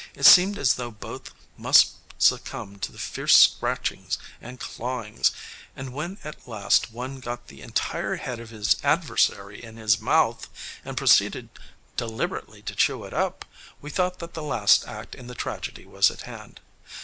[0.15, 5.29] It seemed as though both must succumb to the fierce scratchings and clawings;
[5.75, 10.49] and when at last one got the entire head of his adversary in his mouth
[10.83, 11.49] and proceeded
[11.97, 13.45] deliberately to chew it up,
[13.79, 16.61] we thought that the last act in the tragedy was at hand.